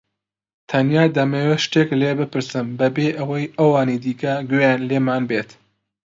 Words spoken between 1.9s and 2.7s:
لێ بپرسم